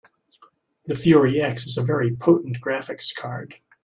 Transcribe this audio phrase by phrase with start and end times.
[0.87, 3.59] The Fury X is a very potent graphics card.